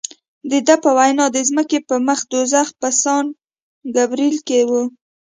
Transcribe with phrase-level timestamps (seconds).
[0.51, 3.25] د ده په وینا د ځمکې پر مخ دوزخ په سان
[3.95, 4.71] ګبرېل کې و.